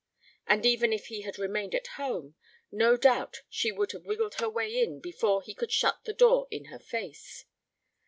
And 0.47 0.65
even 0.65 0.91
if 0.91 1.09
he 1.09 1.21
had 1.21 1.37
remained 1.37 1.75
at 1.75 1.85
home, 1.89 2.33
no 2.71 2.97
doubt 2.97 3.41
she 3.47 3.71
would 3.71 3.91
have 3.91 4.03
wiggled 4.03 4.33
her 4.39 4.49
way 4.49 4.81
in 4.81 4.99
before 4.99 5.43
he 5.43 5.53
could 5.53 5.71
shut 5.71 6.05
the 6.05 6.13
door 6.13 6.47
in 6.49 6.65
her 6.73 6.79
face. 6.79 7.45